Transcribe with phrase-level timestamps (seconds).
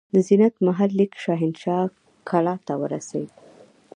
[0.13, 1.83] د زینت محل لیک شاهنشاه
[2.29, 3.29] کلا ته ورسېد.